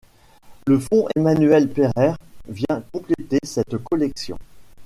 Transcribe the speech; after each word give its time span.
Le 0.65 0.79
fond 0.79 1.05
Emmanuel 1.15 1.69
Pereire 1.69 2.17
vient 2.47 2.83
compléter 2.91 3.37
cette 3.43 3.77
collection. 3.83 4.35